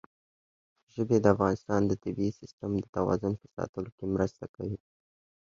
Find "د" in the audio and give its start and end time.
1.21-1.25, 1.85-1.91, 2.79-2.85